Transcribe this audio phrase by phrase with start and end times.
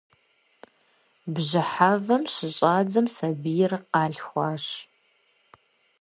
[1.33, 4.65] Бжьыхьэвэм щыщӏадзам сабийр къалъхуащ.